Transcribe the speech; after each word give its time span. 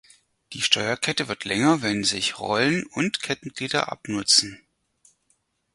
Die 0.53 0.63
Steuerkette 0.63 1.27
wird 1.27 1.43
länger, 1.45 1.83
wenn 1.83 2.03
sich 2.03 2.39
Rollen 2.39 2.87
und 2.87 3.21
Kettenglieder 3.21 3.91
abnutzen. 3.91 4.65